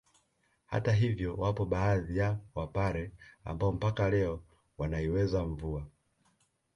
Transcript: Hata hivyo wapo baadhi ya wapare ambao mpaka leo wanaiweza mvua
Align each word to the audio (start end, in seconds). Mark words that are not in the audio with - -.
Hata 0.65 0.91
hivyo 0.93 1.35
wapo 1.35 1.65
baadhi 1.65 2.17
ya 2.17 2.39
wapare 2.55 3.11
ambao 3.45 3.71
mpaka 3.71 4.09
leo 4.09 4.43
wanaiweza 4.77 5.45
mvua 5.45 5.85